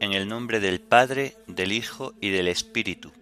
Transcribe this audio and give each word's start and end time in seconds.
En 0.00 0.12
el 0.12 0.28
nombre 0.28 0.60
del 0.60 0.80
Padre, 0.80 1.36
del 1.46 1.72
Hijo 1.72 2.14
y 2.22 2.30
del 2.30 2.48
Espíritu. 2.48 3.12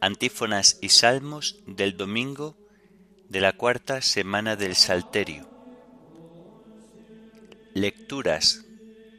Antífonas 0.00 0.78
y 0.82 0.90
salmos 0.90 1.60
del 1.66 1.96
domingo 1.96 2.54
de 3.30 3.40
la 3.40 3.54
cuarta 3.54 4.02
semana 4.02 4.56
del 4.56 4.74
Salterio. 4.74 5.48
Lecturas 7.72 8.66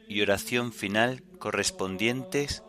y 0.08 0.22
oración 0.22 0.72
final 0.72 1.22
correspondientes 1.40 2.62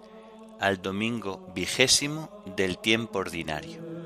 al 0.60 0.82
domingo 0.82 1.52
vigésimo 1.54 2.44
del 2.58 2.80
tiempo 2.80 3.20
ordinario. 3.20 4.01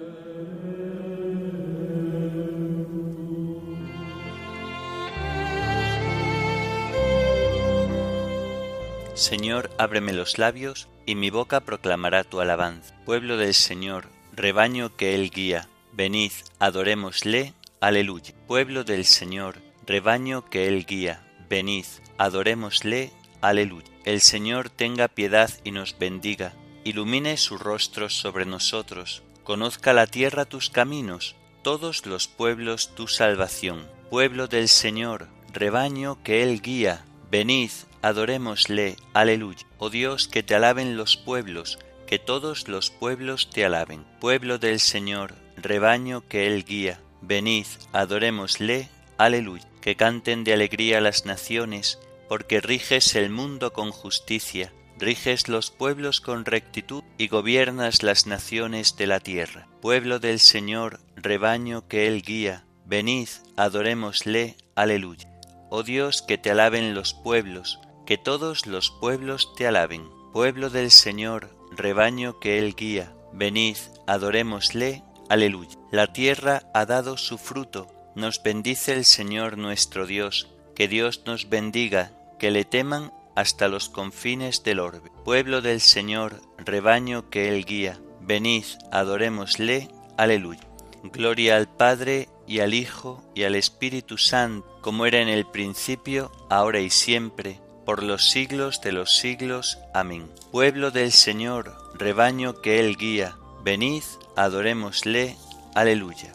Señor, 9.16 9.72
ábreme 9.78 10.12
los 10.12 10.38
labios, 10.38 10.90
y 11.06 11.16
mi 11.16 11.30
boca 11.30 11.62
proclamará 11.62 12.26
tu 12.26 12.42
alabanza. 12.42 12.94
Pueblo 13.06 13.38
del 13.38 13.54
Señor, 13.54 14.10
rebaño 14.34 14.98
que 14.98 15.16
Él 15.16 15.32
guía, 15.32 15.70
venid, 15.94 16.34
adorémosle, 16.60 17.54
aleluya. 17.80 18.34
Pueblo 18.46 18.84
del 18.84 19.06
Señor, 19.06 19.62
rebaño 19.88 20.50
que 20.50 20.68
Él 20.68 20.86
guía, 20.86 21.26
venid, 21.50 21.86
adorémosle, 22.18 23.14
aleluya. 23.40 23.88
El 24.04 24.20
Señor 24.20 24.70
tenga 24.70 25.08
piedad 25.08 25.50
y 25.64 25.72
nos 25.72 25.98
bendiga, 25.98 26.54
ilumine 26.84 27.38
su 27.38 27.58
rostro 27.58 28.10
sobre 28.10 28.46
nosotros, 28.46 29.24
conozca 29.46 29.94
la 29.94 30.08
tierra 30.08 30.44
tus 30.44 30.70
caminos, 30.70 31.38
todos 31.62 32.06
los 32.06 32.28
pueblos 32.28 32.94
tu 32.96 33.08
salvación. 33.08 33.88
Pueblo 34.10 34.48
del 34.48 34.68
Señor, 34.68 35.30
rebaño 35.54 36.22
que 36.22 36.44
Él 36.44 36.62
guía, 36.62 37.06
venid, 37.32 37.72
adorémosle, 38.06 38.98
aleluya. 39.14 39.66
Oh 39.80 39.90
Dios, 39.90 40.28
que 40.28 40.44
te 40.44 40.54
alaben 40.54 40.96
los 40.96 41.18
pueblos, 41.18 41.80
que 42.06 42.20
todos 42.20 42.68
los 42.68 42.92
pueblos 42.92 43.50
te 43.50 43.66
alaben. 43.66 44.06
Pueblo 44.22 44.60
del 44.60 44.80
Señor, 44.80 45.34
rebaño 45.58 46.22
que 46.28 46.46
Él 46.46 46.66
guía, 46.66 47.00
venid, 47.24 47.66
adorémosle, 47.94 48.90
aleluya. 49.18 49.68
Que 49.82 49.96
canten 49.96 50.44
de 50.44 50.54
alegría 50.54 51.02
las 51.02 51.26
naciones, 51.26 51.98
porque 52.30 52.62
riges 52.62 53.16
el 53.16 53.32
mundo 53.32 53.74
con 53.74 53.90
justicia, 53.90 54.72
riges 55.00 55.48
los 55.48 55.72
pueblos 55.72 56.22
con 56.22 56.46
rectitud 56.46 57.04
y 57.18 57.28
gobiernas 57.28 58.04
las 58.04 58.28
naciones 58.28 58.98
de 58.98 59.08
la 59.08 59.20
tierra. 59.20 59.68
Pueblo 59.82 60.20
del 60.20 60.40
Señor, 60.40 61.00
rebaño 61.16 61.88
que 61.88 62.06
Él 62.06 62.22
guía, 62.22 62.66
venid, 62.86 63.30
adorémosle, 63.58 64.58
aleluya. 64.76 65.28
Oh 65.72 65.82
Dios, 65.82 66.22
que 66.22 66.38
te 66.38 66.52
alaben 66.52 66.94
los 66.94 67.16
pueblos, 67.16 67.80
que 68.06 68.18
todos 68.18 68.66
los 68.68 68.92
pueblos 68.92 69.54
te 69.56 69.68
alaben. 69.68 70.10
Pueblo 70.32 70.70
del 70.70 70.92
Señor, 70.92 71.50
rebaño 71.72 72.40
que 72.40 72.60
Él 72.60 72.76
guía, 72.76 73.14
venid, 73.34 73.78
adorémosle, 74.08 75.04
aleluya. 75.30 75.78
La 75.92 76.14
tierra 76.14 76.64
ha 76.74 76.86
dado 76.86 77.18
su 77.18 77.38
fruto, 77.38 77.88
nos 78.16 78.42
bendice 78.44 78.94
el 78.94 79.06
Señor 79.06 79.58
nuestro 79.58 80.06
Dios, 80.06 80.50
que 80.76 80.88
Dios 80.88 81.24
nos 81.26 81.50
bendiga, 81.50 82.12
que 82.40 82.52
le 82.52 82.66
teman 82.66 83.12
hasta 83.36 83.68
los 83.68 83.90
confines 83.90 84.64
del 84.64 84.80
orbe. 84.80 85.12
Pueblo 85.24 85.62
del 85.62 85.82
Señor, 85.82 86.42
rebaño 86.58 87.30
que 87.30 87.50
Él 87.50 87.66
guía, 87.66 88.00
venid, 88.22 88.66
adorémosle, 88.92 89.90
aleluya. 90.18 90.62
Gloria 91.04 91.58
al 91.58 91.68
Padre 91.68 92.30
y 92.48 92.60
al 92.60 92.74
Hijo 92.74 93.24
y 93.36 93.44
al 93.44 93.56
Espíritu 93.56 94.18
Santo, 94.18 94.80
como 94.82 95.06
era 95.06 95.22
en 95.22 95.28
el 95.28 95.46
principio, 95.46 96.32
ahora 96.50 96.80
y 96.80 96.90
siempre, 96.90 97.60
por 97.86 98.04
los 98.04 98.30
siglos 98.30 98.82
de 98.82 98.92
los 98.92 99.16
siglos. 99.16 99.80
Amén. 99.94 100.30
Pueblo 100.52 100.92
del 100.92 101.12
Señor, 101.12 101.76
rebaño 101.94 102.62
que 102.62 102.80
Él 102.80 102.98
guía, 102.98 103.38
venid, 103.64 104.04
adorémosle. 104.36 105.38
Aleluya. 105.76 106.34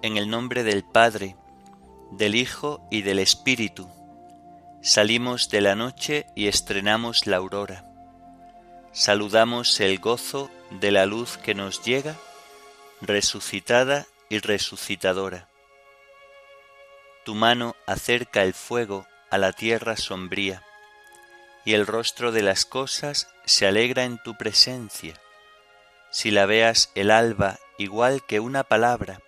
En 0.00 0.16
el 0.16 0.30
nombre 0.30 0.64
del 0.64 0.84
Padre, 0.84 1.36
del 2.12 2.34
Hijo 2.34 2.80
y 2.90 3.02
del 3.02 3.18
Espíritu, 3.18 3.88
salimos 4.80 5.50
de 5.50 5.60
la 5.60 5.74
noche 5.74 6.26
y 6.34 6.46
estrenamos 6.46 7.26
la 7.26 7.36
aurora. 7.36 7.84
Saludamos 8.92 9.80
el 9.80 9.98
gozo 9.98 10.50
de 10.70 10.90
la 10.90 11.06
luz 11.06 11.38
que 11.38 11.54
nos 11.54 11.82
llega, 11.82 12.16
resucitada 13.00 14.06
y 14.28 14.38
resucitadora. 14.38 15.48
Tu 17.24 17.34
mano 17.34 17.76
acerca 17.86 18.42
el 18.42 18.54
fuego 18.54 19.06
a 19.30 19.38
la 19.38 19.52
tierra 19.52 19.96
sombría, 19.96 20.62
y 21.64 21.74
el 21.74 21.86
rostro 21.86 22.32
de 22.32 22.42
las 22.42 22.64
cosas 22.64 23.28
se 23.44 23.66
alegra 23.66 24.04
en 24.04 24.18
tu 24.22 24.36
presencia. 24.36 25.14
Si 26.10 26.30
la 26.30 26.46
veas 26.46 26.90
el 26.94 27.10
alba 27.10 27.58
igual 27.76 28.24
que 28.26 28.40
una 28.40 28.64
palabra, 28.64 29.20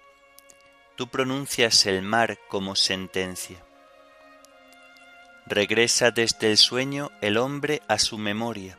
tú 0.97 1.09
pronuncias 1.09 1.87
el 1.87 2.03
mar 2.03 2.39
como 2.49 2.77
sentencia. 2.77 3.63
Regresa 5.47 6.11
desde 6.11 6.51
el 6.51 6.57
sueño 6.57 7.11
el 7.21 7.37
hombre 7.37 7.83
a 7.89 7.99
su 7.99 8.19
memoria, 8.19 8.79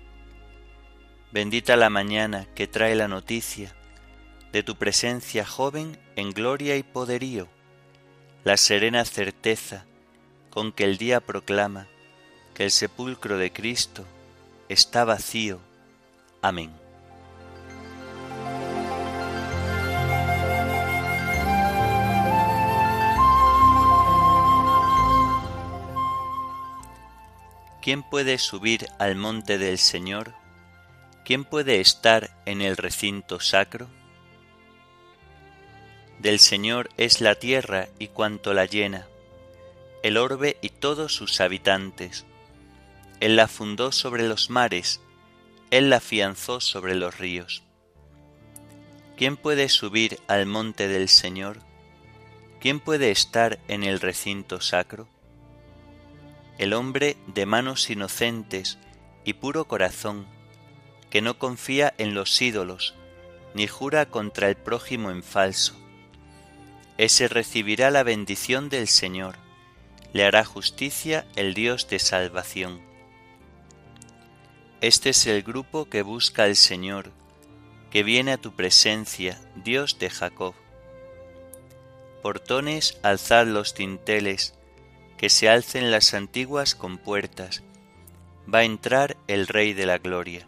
Bendita 1.31 1.77
la 1.77 1.89
mañana 1.89 2.45
que 2.55 2.67
trae 2.67 2.93
la 2.93 3.07
noticia 3.07 3.73
de 4.51 4.63
tu 4.63 4.75
presencia 4.75 5.45
joven 5.45 5.97
en 6.17 6.31
gloria 6.31 6.75
y 6.75 6.83
poderío, 6.83 7.47
la 8.43 8.57
serena 8.57 9.05
certeza 9.05 9.85
con 10.49 10.73
que 10.73 10.83
el 10.83 10.97
día 10.97 11.21
proclama 11.21 11.87
que 12.53 12.65
el 12.65 12.71
sepulcro 12.71 13.37
de 13.37 13.53
Cristo 13.53 14.05
está 14.67 15.05
vacío. 15.05 15.61
Amén. 16.41 16.73
¿Quién 27.81 28.03
puede 28.03 28.37
subir 28.37 28.87
al 28.99 29.15
monte 29.15 29.57
del 29.57 29.77
Señor? 29.77 30.40
¿Quién 31.31 31.45
puede 31.45 31.79
estar 31.79 32.29
en 32.45 32.59
el 32.59 32.75
recinto 32.75 33.39
sacro? 33.39 33.87
Del 36.19 36.39
Señor 36.39 36.89
es 36.97 37.21
la 37.21 37.35
tierra 37.35 37.87
y 37.99 38.09
cuanto 38.09 38.53
la 38.53 38.65
llena, 38.65 39.07
el 40.03 40.17
orbe 40.17 40.57
y 40.61 40.71
todos 40.71 41.15
sus 41.15 41.39
habitantes. 41.39 42.25
Él 43.21 43.37
la 43.37 43.47
fundó 43.47 43.93
sobre 43.93 44.27
los 44.27 44.49
mares, 44.49 44.99
Él 45.69 45.89
la 45.89 45.95
afianzó 45.99 46.59
sobre 46.59 46.95
los 46.95 47.17
ríos. 47.17 47.63
¿Quién 49.15 49.37
puede 49.37 49.69
subir 49.69 50.19
al 50.27 50.47
monte 50.47 50.89
del 50.89 51.07
Señor? 51.07 51.59
¿Quién 52.59 52.81
puede 52.81 53.09
estar 53.09 53.57
en 53.69 53.85
el 53.85 54.01
recinto 54.01 54.59
sacro? 54.59 55.07
el 56.57 56.73
hombre 56.73 57.15
de 57.27 57.45
manos 57.45 57.89
inocentes 57.89 58.79
y 59.23 59.31
puro 59.31 59.63
corazón, 59.63 60.27
que 61.11 61.21
no 61.21 61.37
confía 61.37 61.93
en 61.99 62.15
los 62.15 62.41
ídolos, 62.41 62.95
ni 63.53 63.67
jura 63.67 64.07
contra 64.07 64.49
el 64.49 64.55
prójimo 64.55 65.11
en 65.11 65.21
falso. 65.21 65.75
ese 66.97 67.27
recibirá 67.27 67.91
la 67.91 68.03
bendición 68.03 68.69
del 68.69 68.87
Señor, 68.87 69.37
le 70.13 70.23
hará 70.23 70.43
justicia 70.45 71.25
el 71.35 71.53
Dios 71.53 71.87
de 71.89 71.99
salvación. 71.99 72.81
Este 74.81 75.09
es 75.09 75.25
el 75.27 75.43
grupo 75.43 75.89
que 75.89 76.01
busca 76.01 76.43
al 76.43 76.55
Señor, 76.55 77.11
que 77.91 78.03
viene 78.03 78.33
a 78.33 78.37
tu 78.37 78.55
presencia, 78.55 79.39
Dios 79.55 79.99
de 79.99 80.09
Jacob. 80.09 80.53
Portones, 82.21 82.99
alzad 83.03 83.47
los 83.47 83.73
tinteles, 83.73 84.53
que 85.17 85.29
se 85.29 85.49
alcen 85.49 85.91
las 85.91 86.13
antiguas 86.13 86.75
compuertas, 86.75 87.63
va 88.51 88.59
a 88.59 88.63
entrar 88.63 89.17
el 89.27 89.47
Rey 89.47 89.73
de 89.73 89.85
la 89.85 89.97
Gloria. 89.97 90.47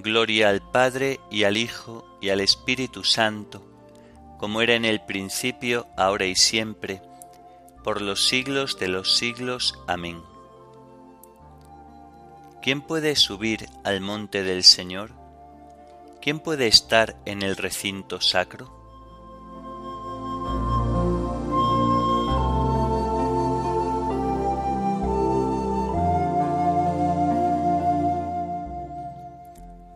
Gloria 0.00 0.48
al 0.48 0.62
Padre 0.62 1.18
y 1.28 1.42
al 1.42 1.56
Hijo 1.56 2.04
y 2.20 2.28
al 2.28 2.40
Espíritu 2.40 3.02
Santo, 3.02 3.66
como 4.38 4.62
era 4.62 4.74
en 4.74 4.84
el 4.84 5.00
principio, 5.00 5.88
ahora 5.96 6.26
y 6.26 6.36
siempre, 6.36 7.02
por 7.82 8.00
los 8.00 8.28
siglos 8.28 8.78
de 8.78 8.86
los 8.86 9.16
siglos. 9.16 9.76
Amén. 9.88 10.22
¿Quién 12.62 12.80
puede 12.80 13.16
subir 13.16 13.68
al 13.82 14.00
monte 14.00 14.44
del 14.44 14.62
Señor? 14.62 15.10
¿Quién 16.22 16.38
puede 16.38 16.68
estar 16.68 17.16
en 17.24 17.42
el 17.42 17.56
recinto 17.56 18.20
sacro? 18.20 18.77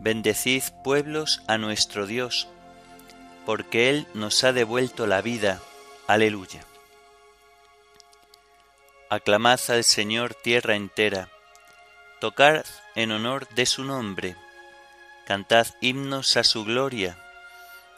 Bendecid 0.03 0.63
pueblos 0.83 1.41
a 1.47 1.57
nuestro 1.57 2.05
Dios, 2.05 2.49
porque 3.45 3.89
Él 3.89 4.05
nos 4.13 4.43
ha 4.43 4.51
devuelto 4.51 5.07
la 5.07 5.21
vida. 5.21 5.61
Aleluya. 6.07 6.65
Aclamad 9.09 9.61
al 9.69 9.85
Señor 9.85 10.35
tierra 10.35 10.75
entera, 10.75 11.29
tocad 12.19 12.65
en 12.95 13.13
honor 13.13 13.47
de 13.55 13.65
su 13.65 13.85
nombre, 13.85 14.35
cantad 15.25 15.67
himnos 15.79 16.35
a 16.35 16.43
su 16.43 16.65
gloria, 16.65 17.17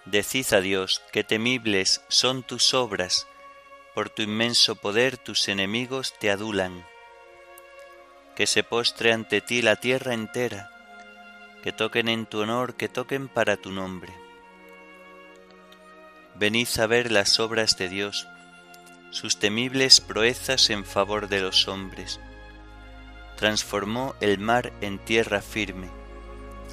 decid 0.05 0.45
a 0.53 0.61
Dios 0.61 1.01
que 1.11 1.23
temibles 1.23 2.03
son 2.07 2.43
tus 2.43 2.75
obras, 2.75 3.25
por 3.95 4.11
tu 4.11 4.21
inmenso 4.21 4.75
poder 4.75 5.17
tus 5.17 5.47
enemigos 5.47 6.13
te 6.19 6.29
adulan. 6.29 6.85
Que 8.35 8.45
se 8.45 8.61
postre 8.61 9.11
ante 9.11 9.41
ti 9.41 9.63
la 9.63 9.77
tierra 9.77 10.13
entera, 10.13 10.69
que 11.65 11.71
toquen 11.71 12.09
en 12.09 12.27
tu 12.27 12.41
honor, 12.41 12.75
que 12.75 12.87
toquen 12.87 13.27
para 13.27 13.57
tu 13.57 13.71
nombre. 13.71 14.13
Venid 16.35 16.67
a 16.79 16.85
ver 16.85 17.11
las 17.11 17.39
obras 17.39 17.75
de 17.75 17.89
Dios, 17.89 18.27
sus 19.09 19.39
temibles 19.39 19.99
proezas 19.99 20.69
en 20.69 20.85
favor 20.85 21.27
de 21.27 21.41
los 21.41 21.67
hombres. 21.67 22.19
Transformó 23.35 24.13
el 24.21 24.37
mar 24.37 24.73
en 24.81 24.99
tierra 24.99 25.41
firme, 25.41 25.89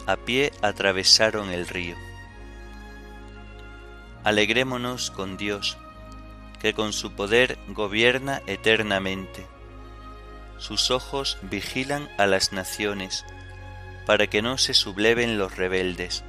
a 0.06 0.16
pie 0.16 0.52
atravesaron 0.60 1.48
el 1.48 1.68
río. 1.68 1.96
Alegrémonos 4.24 5.10
con 5.10 5.38
Dios, 5.38 5.78
que 6.60 6.74
con 6.74 6.92
su 6.92 7.12
poder 7.12 7.58
gobierna 7.68 8.42
eternamente. 8.46 9.46
Sus 10.58 10.90
ojos 10.90 11.38
vigilan 11.40 12.10
a 12.18 12.26
las 12.26 12.52
naciones, 12.52 13.24
para 14.06 14.26
que 14.26 14.42
no 14.42 14.58
se 14.58 14.74
subleven 14.74 15.38
los 15.38 15.56
rebeldes. 15.56 16.24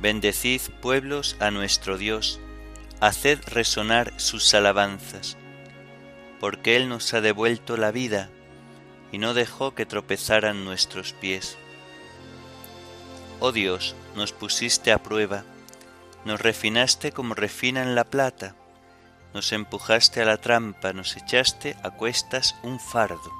Bendecid 0.00 0.62
pueblos 0.80 1.36
a 1.40 1.50
nuestro 1.50 1.98
Dios, 1.98 2.40
haced 3.00 3.40
resonar 3.46 4.12
sus 4.16 4.52
alabanzas, 4.54 5.36
porque 6.40 6.76
Él 6.76 6.88
nos 6.88 7.12
ha 7.14 7.20
devuelto 7.20 7.76
la 7.76 7.90
vida 7.90 8.30
y 9.12 9.18
no 9.18 9.34
dejó 9.34 9.74
que 9.74 9.86
tropezaran 9.86 10.64
nuestros 10.64 11.12
pies. 11.12 11.56
Oh 13.40 13.52
Dios, 13.52 13.94
nos 14.16 14.32
pusiste 14.32 14.92
a 14.92 15.02
prueba, 15.02 15.44
nos 16.24 16.40
refinaste 16.40 17.12
como 17.12 17.34
refinan 17.34 17.94
la 17.94 18.04
plata, 18.04 18.54
nos 19.34 19.52
empujaste 19.52 20.22
a 20.22 20.24
la 20.24 20.36
trampa, 20.38 20.92
nos 20.92 21.16
echaste 21.16 21.76
a 21.82 21.90
cuestas 21.90 22.56
un 22.62 22.80
fardo 22.80 23.39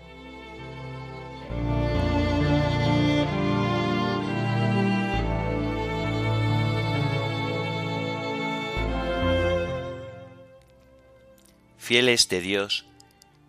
Fieles 11.91 12.29
de 12.29 12.39
Dios, 12.39 12.85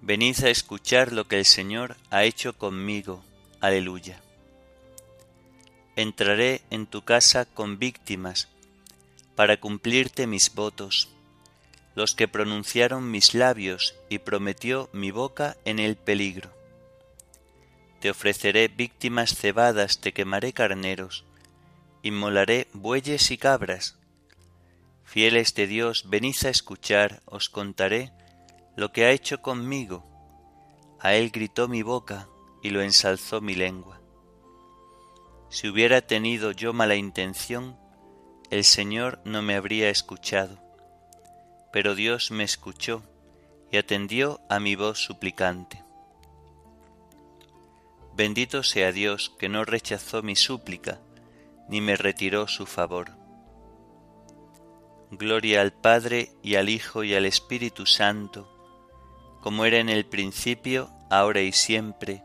venid 0.00 0.42
a 0.42 0.50
escuchar 0.50 1.12
lo 1.12 1.28
que 1.28 1.38
el 1.38 1.44
Señor 1.44 1.96
ha 2.10 2.24
hecho 2.24 2.58
conmigo. 2.58 3.22
Aleluya. 3.60 4.20
Entraré 5.94 6.62
en 6.70 6.86
tu 6.86 7.02
casa 7.02 7.44
con 7.44 7.78
víctimas, 7.78 8.48
para 9.36 9.58
cumplirte 9.58 10.26
mis 10.26 10.56
votos, 10.56 11.08
los 11.94 12.16
que 12.16 12.26
pronunciaron 12.26 13.12
mis 13.12 13.32
labios 13.34 13.94
y 14.08 14.18
prometió 14.18 14.90
mi 14.92 15.12
boca 15.12 15.56
en 15.64 15.78
el 15.78 15.94
peligro. 15.94 16.50
Te 18.00 18.10
ofreceré 18.10 18.66
víctimas 18.66 19.36
cebadas, 19.36 20.00
te 20.00 20.12
quemaré 20.12 20.52
carneros, 20.52 21.24
inmolaré 22.02 22.66
bueyes 22.72 23.30
y 23.30 23.38
cabras. 23.38 23.94
Fieles 25.04 25.54
de 25.54 25.68
Dios, 25.68 26.06
venid 26.08 26.34
a 26.44 26.48
escuchar, 26.48 27.22
os 27.26 27.48
contaré 27.48 28.10
lo 28.76 28.92
que 28.92 29.04
ha 29.04 29.10
hecho 29.10 29.42
conmigo. 29.42 30.04
A 31.00 31.14
él 31.14 31.30
gritó 31.30 31.68
mi 31.68 31.82
boca 31.82 32.28
y 32.62 32.70
lo 32.70 32.82
ensalzó 32.82 33.40
mi 33.40 33.54
lengua. 33.54 34.00
Si 35.50 35.68
hubiera 35.68 36.00
tenido 36.00 36.52
yo 36.52 36.72
mala 36.72 36.94
intención, 36.94 37.76
el 38.50 38.64
Señor 38.64 39.20
no 39.24 39.42
me 39.42 39.54
habría 39.54 39.90
escuchado. 39.90 40.58
Pero 41.72 41.94
Dios 41.94 42.30
me 42.30 42.44
escuchó 42.44 43.02
y 43.70 43.78
atendió 43.78 44.40
a 44.48 44.60
mi 44.60 44.76
voz 44.76 44.98
suplicante. 44.98 45.82
Bendito 48.14 48.62
sea 48.62 48.92
Dios 48.92 49.32
que 49.38 49.48
no 49.48 49.64
rechazó 49.64 50.22
mi 50.22 50.36
súplica, 50.36 51.00
ni 51.68 51.80
me 51.80 51.96
retiró 51.96 52.46
su 52.46 52.66
favor. 52.66 53.10
Gloria 55.10 55.62
al 55.62 55.72
Padre 55.72 56.32
y 56.42 56.56
al 56.56 56.68
Hijo 56.68 57.04
y 57.04 57.14
al 57.14 57.24
Espíritu 57.24 57.86
Santo, 57.86 58.51
como 59.42 59.64
era 59.64 59.78
en 59.78 59.88
el 59.88 60.06
principio, 60.06 60.90
ahora 61.10 61.42
y 61.42 61.52
siempre, 61.52 62.22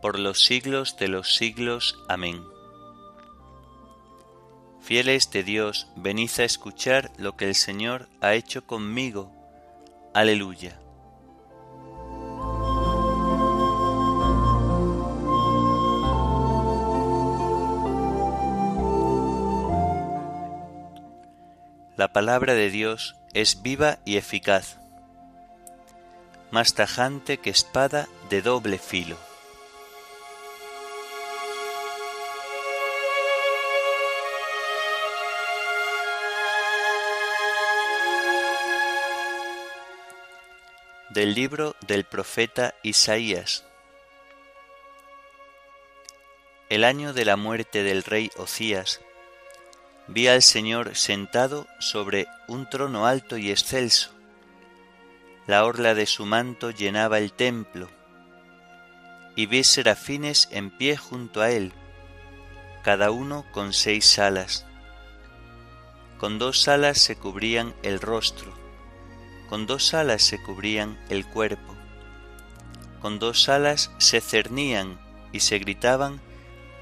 por 0.00 0.18
los 0.18 0.42
siglos 0.42 0.96
de 0.96 1.08
los 1.08 1.36
siglos. 1.36 1.98
Amén. 2.08 2.42
Fieles 4.80 5.30
de 5.30 5.42
Dios, 5.42 5.88
venid 5.96 6.30
a 6.38 6.44
escuchar 6.44 7.12
lo 7.18 7.36
que 7.36 7.44
el 7.44 7.54
Señor 7.54 8.08
ha 8.20 8.34
hecho 8.34 8.66
conmigo. 8.66 9.30
Aleluya. 10.14 10.80
La 21.96 22.12
palabra 22.12 22.54
de 22.54 22.70
Dios 22.70 23.16
es 23.34 23.62
viva 23.62 23.98
y 24.04 24.16
eficaz, 24.16 24.78
más 26.50 26.74
tajante 26.74 27.38
que 27.38 27.50
espada 27.50 28.08
de 28.30 28.42
doble 28.42 28.78
filo. 28.78 29.16
Del 41.10 41.34
libro 41.34 41.74
del 41.86 42.04
profeta 42.04 42.74
Isaías. 42.82 43.64
El 46.68 46.84
año 46.84 47.12
de 47.12 47.24
la 47.24 47.36
muerte 47.36 47.82
del 47.82 48.02
rey 48.02 48.30
Ocías, 48.36 49.00
vi 50.08 50.28
al 50.28 50.42
Señor 50.42 50.94
sentado 50.94 51.66
sobre 51.78 52.26
un 52.48 52.68
trono 52.68 53.06
alto 53.06 53.38
y 53.38 53.50
excelso. 53.50 54.15
La 55.46 55.64
orla 55.64 55.94
de 55.94 56.06
su 56.06 56.26
manto 56.26 56.70
llenaba 56.72 57.18
el 57.18 57.32
templo, 57.32 57.88
y 59.36 59.46
vi 59.46 59.62
serafines 59.62 60.48
en 60.50 60.76
pie 60.76 60.96
junto 60.96 61.40
a 61.40 61.50
él, 61.50 61.72
cada 62.82 63.12
uno 63.12 63.44
con 63.52 63.72
seis 63.72 64.18
alas. 64.18 64.66
Con 66.18 66.40
dos 66.40 66.66
alas 66.66 66.98
se 66.98 67.14
cubrían 67.14 67.74
el 67.84 68.00
rostro, 68.00 68.52
con 69.48 69.66
dos 69.66 69.94
alas 69.94 70.22
se 70.22 70.42
cubrían 70.42 70.98
el 71.10 71.24
cuerpo, 71.24 71.76
con 73.00 73.20
dos 73.20 73.48
alas 73.48 73.92
se 73.98 74.20
cernían 74.20 74.98
y 75.30 75.40
se 75.40 75.60
gritaban 75.60 76.20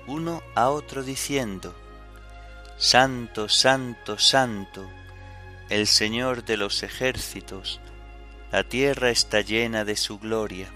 uno 0.07 0.43
a 0.55 0.71
otro 0.71 1.03
diciendo, 1.03 1.75
Santo, 2.79 3.51
Santo, 3.51 4.19
Santo, 4.19 4.89
el 5.69 5.87
Señor 5.87 6.45
de 6.45 6.57
los 6.57 6.83
ejércitos, 6.83 7.81
la 8.55 8.63
tierra 8.63 9.11
está 9.11 9.41
llena 9.41 9.85
de 9.85 9.97
su 9.97 10.21
gloria. 10.21 10.69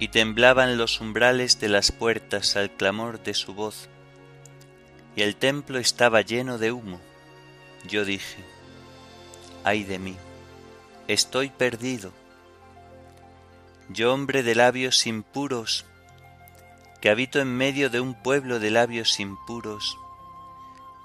Y 0.00 0.08
temblaban 0.08 0.78
los 0.78 1.00
umbrales 1.00 1.60
de 1.60 1.68
las 1.68 1.92
puertas 1.92 2.56
al 2.56 2.72
clamor 2.72 3.22
de 3.22 3.34
su 3.34 3.54
voz, 3.54 3.88
y 5.14 5.22
el 5.22 5.36
templo 5.36 5.78
estaba 5.78 6.22
lleno 6.22 6.58
de 6.58 6.72
humo. 6.72 7.00
Yo 7.86 8.04
dije, 8.04 8.42
ay 9.62 9.84
de 9.84 10.00
mí, 10.00 10.16
estoy 11.06 11.50
perdido. 11.50 12.10
Yo 13.88 14.12
hombre 14.12 14.42
de 14.42 14.56
labios 14.56 15.06
impuros, 15.06 15.84
que 17.00 17.10
habito 17.10 17.38
en 17.38 17.56
medio 17.56 17.90
de 17.90 18.00
un 18.00 18.20
pueblo 18.20 18.58
de 18.58 18.72
labios 18.72 19.20
impuros, 19.20 19.96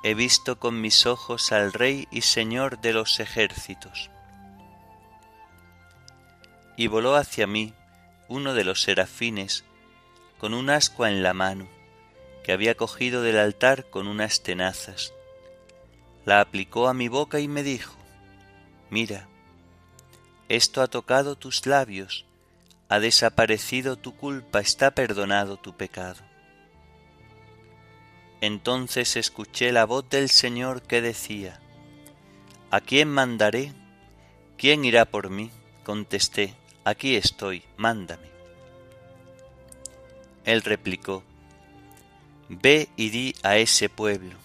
he 0.02 0.16
visto 0.16 0.58
con 0.58 0.82
mis 0.82 1.06
ojos 1.06 1.52
al 1.52 1.72
Rey 1.72 2.08
y 2.10 2.22
Señor 2.22 2.82
de 2.82 2.94
los 2.94 3.20
ejércitos. 3.20 4.10
Y 6.82 6.88
voló 6.88 7.16
hacia 7.16 7.46
mí 7.46 7.76
uno 8.28 8.56
de 8.56 8.64
los 8.64 8.82
serafines 8.82 9.66
con 10.40 10.56
un 10.56 10.72
ascua 10.72 11.12
en 11.12 11.22
la 11.22 11.32
mano, 11.32 11.68
que 12.44 12.54
había 12.54 12.74
cogido 12.74 13.22
del 13.22 13.38
altar 13.38 13.86
con 13.92 14.08
unas 14.08 14.42
tenazas. 14.42 15.14
La 16.26 16.42
aplicó 16.42 16.88
a 16.88 16.96
mi 16.96 17.08
boca 17.08 17.40
y 17.40 17.48
me 17.48 17.62
dijo, 17.62 17.94
Mira, 18.90 19.28
esto 20.50 20.82
ha 20.82 20.88
tocado 20.88 21.36
tus 21.36 21.68
labios, 21.68 22.26
ha 22.90 23.00
desaparecido 23.00 23.96
tu 23.96 24.16
culpa, 24.16 24.60
está 24.60 24.90
perdonado 24.90 25.58
tu 25.58 25.78
pecado. 25.78 26.24
Entonces 28.42 29.18
escuché 29.18 29.72
la 29.72 29.86
voz 29.86 30.10
del 30.10 30.32
Señor 30.32 30.82
que 30.82 31.00
decía, 31.00 31.60
¿A 32.72 32.82
quién 32.82 33.08
mandaré? 33.08 33.72
¿Quién 34.58 34.84
irá 34.84 35.06
por 35.06 35.30
mí? 35.30 35.52
Contesté, 35.84 36.56
aquí 36.84 37.16
estoy, 37.16 37.64
mándame. 37.78 38.30
Él 40.46 40.62
replicó, 40.62 41.24
Ve 42.50 42.90
y 42.98 43.10
di 43.10 43.36
a 43.44 43.58
ese 43.58 43.88
pueblo, 43.88 44.36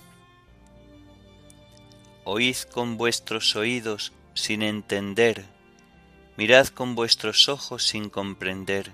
oíd 2.24 2.56
con 2.72 2.96
vuestros 2.96 3.56
oídos 3.56 4.12
sin 4.34 4.62
entender 4.62 5.56
mirad 6.36 6.68
con 6.68 6.94
vuestros 6.94 7.48
ojos 7.48 7.82
sin 7.86 8.10
comprender. 8.10 8.92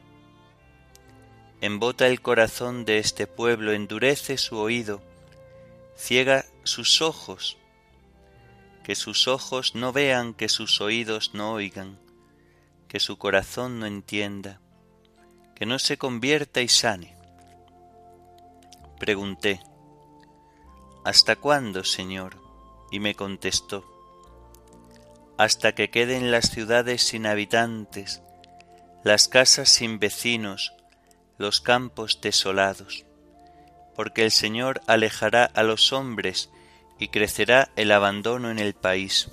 Embota 1.61 2.06
el 2.06 2.20
corazón 2.20 2.84
de 2.84 2.99
este 2.99 3.26
pueblo, 3.26 3.72
endurece 3.72 4.38
su 4.38 4.58
oído, 4.58 5.02
ciega 5.96 6.44
sus 6.64 7.02
ojos, 7.02 7.56
que 8.84 8.94
sus 8.94 9.28
ojos 9.28 9.75
no 9.75 9.92
vean, 9.92 10.34
que 10.34 10.49
sus 10.49 10.80
oídos 10.80 11.34
no 11.34 11.52
oigan, 11.52 11.99
que 12.92 13.00
su 13.00 13.16
corazón 13.16 13.80
no 13.80 13.87
entienda, 13.87 14.61
que 15.54 15.64
no 15.64 15.78
se 15.78 15.96
convierta 15.96 16.61
y 16.61 16.68
sane. 16.68 17.16
Pregunté, 19.00 19.62
¿Hasta 21.02 21.37
cuándo, 21.37 21.84
Señor? 21.84 22.37
Y 22.90 23.00
me 23.00 23.14
contestó, 23.14 23.82
hasta 25.38 25.75
que 25.75 25.88
queden 25.88 26.30
las 26.30 26.50
ciudades 26.50 27.02
sin 27.02 27.25
habitantes, 27.25 28.20
las 29.04 29.26
casas 29.26 29.70
sin 29.70 29.99
vecinos, 29.99 30.75
los 31.38 31.62
campos 31.62 32.20
desolados, 32.20 33.06
porque 33.96 34.22
el 34.22 34.30
Señor 34.30 34.82
alejará 34.87 35.46
a 35.46 35.62
los 35.62 35.94
hombres 35.94 36.50
y 36.99 37.08
crecerá 37.08 37.70
el 37.75 37.90
abandono 37.90 38.50
en 38.50 38.58
el 38.58 38.75
país, 38.75 39.30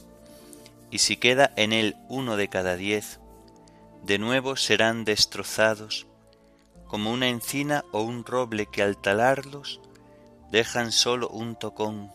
y 0.91 0.99
si 0.99 1.17
queda 1.17 1.51
en 1.57 1.73
él 1.73 1.97
uno 2.07 2.37
de 2.37 2.47
cada 2.47 2.77
diez, 2.77 3.18
de 4.09 4.17
nuevo 4.17 4.55
serán 4.55 5.05
destrozados, 5.05 6.07
como 6.87 7.11
una 7.11 7.27
encina 7.27 7.85
o 7.91 8.01
un 8.01 8.25
roble 8.25 8.65
que 8.65 8.81
al 8.81 8.97
talarlos 8.97 9.81
dejan 10.51 10.91
solo 10.91 11.29
un 11.29 11.55
tocón. 11.55 12.11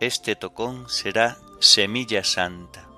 Este 0.00 0.36
tocón 0.36 0.88
será 0.88 1.36
Semilla 1.60 2.24
Santa. 2.24 2.88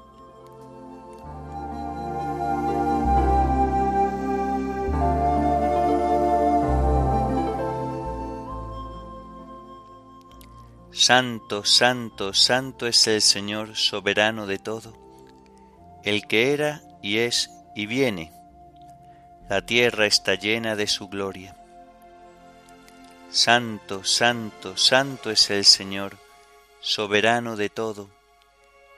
Santo, 10.93 11.65
santo, 11.65 12.33
santo 12.33 12.87
es 12.87 13.09
el 13.09 13.21
Señor 13.21 13.75
soberano 13.75 14.47
de 14.47 14.61
todo, 14.61 14.97
el 16.05 16.29
que 16.29 16.53
era 16.53 16.81
y 17.03 17.19
es 17.19 17.51
y 17.77 17.87
viene. 17.87 18.33
La 19.49 19.61
tierra 19.61 20.07
está 20.07 20.35
llena 20.35 20.75
de 20.75 20.89
su 20.89 21.09
gloria. 21.09 21.55
Santo, 23.31 24.03
santo, 24.03 24.77
santo 24.79 25.31
es 25.31 25.51
el 25.51 25.65
Señor, 25.65 26.17
soberano 26.81 27.55
de 27.55 27.69
todo, 27.69 28.11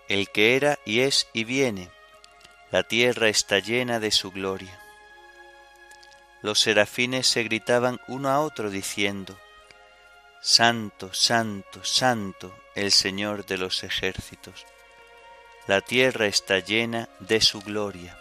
el 0.08 0.30
que 0.30 0.54
era 0.56 0.78
y 0.86 1.00
es 1.00 1.26
y 1.32 1.42
viene, 1.44 1.90
la 2.70 2.84
tierra 2.84 3.28
está 3.28 3.58
llena 3.58 3.98
de 3.98 4.12
su 4.12 4.30
gloria. 4.30 4.78
Los 6.40 6.60
serafines 6.60 7.26
se 7.26 7.42
gritaban 7.42 8.00
uno 8.06 8.28
a 8.28 8.40
otro 8.40 8.70
diciendo, 8.70 9.36
Santo, 10.40 11.12
Santo, 11.12 11.82
Santo, 11.82 12.56
el 12.76 12.92
Señor 12.92 13.44
de 13.44 13.58
los 13.58 13.82
ejércitos. 13.82 14.66
La 15.66 15.80
tierra 15.80 16.26
está 16.26 16.60
llena 16.60 17.08
de 17.18 17.40
su 17.40 17.60
gloria. 17.60 18.16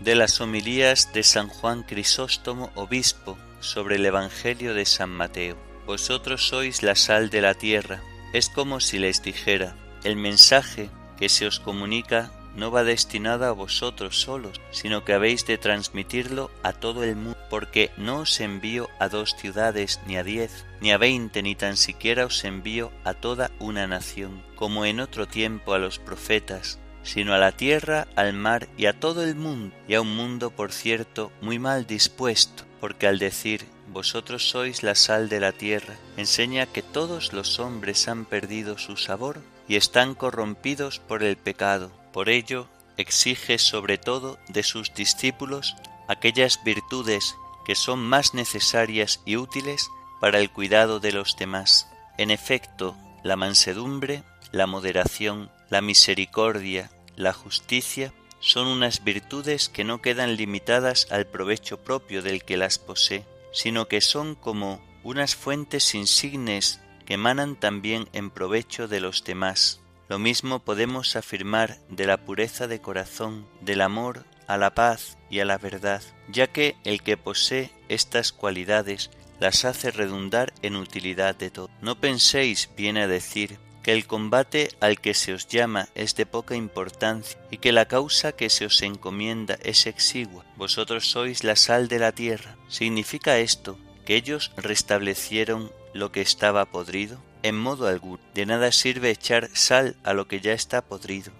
De 0.00 0.14
las 0.14 0.40
homilías 0.40 1.12
de 1.12 1.22
San 1.22 1.48
Juan 1.48 1.82
Crisóstomo, 1.82 2.70
obispo, 2.74 3.36
sobre 3.60 3.96
el 3.96 4.06
Evangelio 4.06 4.74
de 4.74 4.84
San 4.84 5.10
Mateo. 5.10 5.56
Vosotros 5.86 6.46
sois 6.46 6.82
la 6.82 6.94
sal 6.94 7.30
de 7.30 7.40
la 7.40 7.54
tierra. 7.54 8.02
Es 8.32 8.48
como 8.48 8.80
si 8.80 8.98
les 8.98 9.22
dijera, 9.22 9.74
el 10.04 10.16
mensaje 10.16 10.90
que 11.18 11.28
se 11.28 11.46
os 11.46 11.58
comunica 11.60 12.30
no 12.54 12.70
va 12.70 12.84
destinado 12.84 13.46
a 13.46 13.52
vosotros 13.52 14.20
solos, 14.20 14.60
sino 14.70 15.04
que 15.04 15.12
habéis 15.12 15.46
de 15.46 15.58
transmitirlo 15.58 16.50
a 16.62 16.72
todo 16.72 17.04
el 17.04 17.16
mundo, 17.16 17.38
porque 17.50 17.90
no 17.96 18.20
os 18.20 18.40
envío 18.40 18.88
a 18.98 19.08
dos 19.08 19.34
ciudades, 19.38 20.00
ni 20.06 20.16
a 20.16 20.24
diez, 20.24 20.66
ni 20.80 20.90
a 20.90 20.98
veinte, 20.98 21.42
ni 21.42 21.54
tan 21.54 21.76
siquiera 21.76 22.26
os 22.26 22.44
envío 22.44 22.92
a 23.04 23.14
toda 23.14 23.50
una 23.60 23.86
nación, 23.86 24.42
como 24.56 24.84
en 24.84 25.00
otro 25.00 25.26
tiempo 25.26 25.72
a 25.72 25.78
los 25.78 25.98
profetas, 25.98 26.78
sino 27.02 27.34
a 27.34 27.38
la 27.38 27.52
tierra, 27.52 28.06
al 28.16 28.32
mar 28.32 28.68
y 28.76 28.86
a 28.86 28.98
todo 28.98 29.22
el 29.24 29.34
mundo, 29.34 29.74
y 29.86 29.94
a 29.94 30.00
un 30.00 30.14
mundo, 30.14 30.50
por 30.50 30.72
cierto, 30.72 31.32
muy 31.40 31.58
mal 31.58 31.86
dispuesto, 31.86 32.64
porque 32.80 33.06
al 33.06 33.18
decir 33.18 33.66
vosotros 33.92 34.50
sois 34.50 34.82
la 34.82 34.94
sal 34.94 35.28
de 35.28 35.40
la 35.40 35.52
tierra, 35.52 35.96
enseña 36.16 36.66
que 36.66 36.82
todos 36.82 37.32
los 37.32 37.58
hombres 37.58 38.06
han 38.08 38.26
perdido 38.26 38.78
su 38.78 38.96
sabor 38.96 39.40
y 39.66 39.76
están 39.76 40.14
corrompidos 40.14 40.98
por 40.98 41.22
el 41.22 41.36
pecado. 41.36 41.90
Por 42.12 42.28
ello, 42.28 42.68
exige 42.96 43.58
sobre 43.58 43.96
todo 43.96 44.38
de 44.48 44.62
sus 44.62 44.92
discípulos 44.94 45.76
aquellas 46.08 46.62
virtudes 46.64 47.36
que 47.64 47.74
son 47.74 48.00
más 48.00 48.34
necesarias 48.34 49.20
y 49.24 49.36
útiles 49.36 49.90
para 50.20 50.38
el 50.38 50.50
cuidado 50.50 51.00
de 51.00 51.12
los 51.12 51.36
demás. 51.36 51.88
En 52.16 52.30
efecto, 52.30 52.96
la 53.22 53.36
mansedumbre, 53.36 54.24
la 54.52 54.66
moderación, 54.66 55.50
la 55.70 55.80
misericordia, 55.80 56.90
la 57.16 57.32
justicia 57.32 58.12
son 58.40 58.68
unas 58.68 59.04
virtudes 59.04 59.68
que 59.68 59.84
no 59.84 60.00
quedan 60.00 60.36
limitadas 60.36 61.08
al 61.10 61.26
provecho 61.26 61.82
propio 61.82 62.22
del 62.22 62.44
que 62.44 62.56
las 62.56 62.78
posee, 62.78 63.24
sino 63.52 63.88
que 63.88 64.00
son 64.00 64.34
como 64.34 64.80
unas 65.02 65.34
fuentes 65.34 65.94
insignes 65.94 66.80
que 67.04 67.14
emanan 67.14 67.56
también 67.56 68.08
en 68.12 68.30
provecho 68.30 68.88
de 68.88 69.00
los 69.00 69.24
demás. 69.24 69.80
Lo 70.08 70.18
mismo 70.18 70.60
podemos 70.60 71.16
afirmar 71.16 71.78
de 71.88 72.06
la 72.06 72.18
pureza 72.18 72.66
de 72.66 72.80
corazón, 72.80 73.46
del 73.60 73.80
amor 73.80 74.24
a 74.46 74.56
la 74.56 74.74
paz 74.74 75.18
y 75.28 75.40
a 75.40 75.44
la 75.44 75.58
verdad, 75.58 76.02
ya 76.28 76.46
que 76.46 76.76
el 76.84 77.02
que 77.02 77.16
posee 77.16 77.70
estas 77.88 78.32
cualidades 78.32 79.10
las 79.40 79.64
hace 79.64 79.90
redundar 79.90 80.52
en 80.62 80.76
utilidad 80.76 81.34
de 81.34 81.50
todo. 81.50 81.70
No 81.80 82.00
penséis, 82.00 82.70
viene 82.76 83.02
a 83.02 83.08
decir, 83.08 83.58
que 83.88 83.94
el 83.94 84.06
combate 84.06 84.68
al 84.80 85.00
que 85.00 85.14
se 85.14 85.32
os 85.32 85.48
llama 85.48 85.88
es 85.94 86.14
de 86.14 86.26
poca 86.26 86.54
importancia 86.54 87.40
y 87.50 87.56
que 87.56 87.72
la 87.72 87.86
causa 87.86 88.32
que 88.32 88.50
se 88.50 88.66
os 88.66 88.82
encomienda 88.82 89.58
es 89.62 89.86
exigua. 89.86 90.44
Vosotros 90.56 91.10
sois 91.10 91.42
la 91.42 91.56
sal 91.56 91.88
de 91.88 91.98
la 91.98 92.12
tierra. 92.12 92.58
¿Significa 92.68 93.38
esto 93.38 93.78
que 94.04 94.16
ellos 94.16 94.52
restablecieron 94.58 95.72
lo 95.94 96.12
que 96.12 96.20
estaba 96.20 96.66
podrido? 96.66 97.18
En 97.42 97.56
modo 97.58 97.88
alguno. 97.88 98.22
De 98.34 98.44
nada 98.44 98.72
sirve 98.72 99.08
echar 99.08 99.48
sal 99.54 99.96
a 100.04 100.12
lo 100.12 100.28
que 100.28 100.42
ya 100.42 100.52
está 100.52 100.82
podrido. 100.82 101.32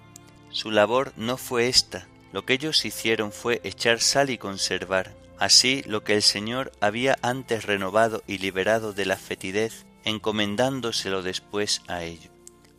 Su 0.49 0.71
labor 0.71 1.13
no 1.19 1.37
fue 1.37 1.69
esta. 1.69 2.09
Lo 2.33 2.47
que 2.47 2.55
ellos 2.55 2.87
hicieron 2.87 3.31
fue 3.31 3.61
echar 3.63 4.01
sal 4.01 4.31
y 4.31 4.39
conservar. 4.39 5.15
Así 5.39 5.83
lo 5.87 6.03
que 6.03 6.15
el 6.15 6.23
Señor 6.23 6.73
había 6.81 7.19
antes 7.21 7.67
renovado 7.67 8.23
y 8.27 8.39
liberado 8.39 8.95
de 8.95 9.05
la 9.05 9.17
fetidez, 9.17 9.85
encomendándoselo 10.05 11.21
después 11.23 11.83
a 11.89 12.05
ello. 12.05 12.38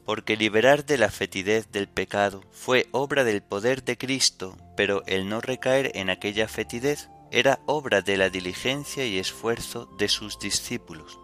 Porque 0.09 0.37
liberar 0.37 0.87
de 0.87 0.97
la 0.97 1.11
fetidez 1.11 1.71
del 1.71 1.87
pecado 1.87 2.41
fue 2.51 2.87
obra 2.91 3.23
del 3.23 3.43
poder 3.43 3.83
de 3.83 3.95
Cristo, 3.95 4.57
pero 4.75 5.03
el 5.05 5.29
no 5.29 5.39
recaer 5.39 5.91
en 5.93 6.09
aquella 6.09 6.47
fetidez 6.47 7.09
era 7.29 7.59
obra 7.67 8.01
de 8.01 8.17
la 8.17 8.31
diligencia 8.31 9.05
y 9.05 9.19
esfuerzo 9.19 9.85
de 9.99 10.07
sus 10.07 10.39
discípulos. 10.39 11.19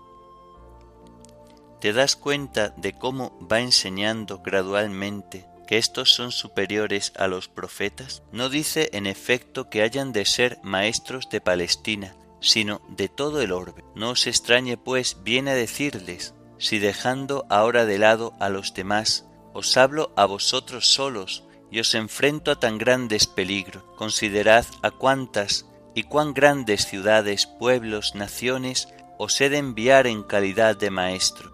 ¿Te 1.81 1.93
das 1.93 2.15
cuenta 2.15 2.75
de 2.77 2.93
cómo 2.93 3.35
va 3.51 3.59
enseñando 3.59 4.43
gradualmente 4.43 5.47
que 5.67 5.79
estos 5.79 6.13
son 6.13 6.31
superiores 6.31 7.11
a 7.17 7.25
los 7.25 7.47
profetas? 7.47 8.21
No 8.31 8.49
dice 8.49 8.91
en 8.93 9.07
efecto 9.07 9.67
que 9.67 9.81
hayan 9.81 10.11
de 10.11 10.25
ser 10.25 10.59
maestros 10.61 11.27
de 11.31 11.41
Palestina, 11.41 12.15
sino 12.39 12.81
de 12.89 13.09
todo 13.09 13.41
el 13.41 13.51
orbe. 13.51 13.83
No 13.95 14.11
os 14.11 14.27
extrañe, 14.27 14.77
pues, 14.77 15.23
viene 15.23 15.49
a 15.49 15.55
decirles, 15.55 16.35
si 16.57 16.79
dejando 16.79 17.45
ahora 17.49 17.85
de 17.85 17.97
lado 17.97 18.33
a 18.39 18.49
los 18.49 18.73
demás, 18.73 19.25
os 19.53 19.77
hablo 19.77 20.11
a 20.15 20.25
vosotros 20.25 20.93
solos 20.93 21.43
y 21.71 21.79
os 21.79 21.95
enfrento 21.95 22.51
a 22.51 22.59
tan 22.59 22.77
grandes 22.77 23.27
peligros, 23.27 23.83
considerad 23.97 24.65
a 24.81 24.91
cuántas 24.91 25.65
y 25.93 26.03
cuán 26.03 26.33
grandes 26.33 26.85
ciudades, 26.85 27.47
pueblos, 27.47 28.15
naciones 28.15 28.89
os 29.17 29.39
he 29.39 29.49
de 29.49 29.57
enviar 29.57 30.07
en 30.07 30.23
calidad 30.23 30.75
de 30.75 30.89
maestro. 30.89 31.51